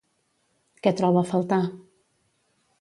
Què 0.87 0.95
troba 1.03 1.23
a 1.23 1.29
faltar? 1.35 1.61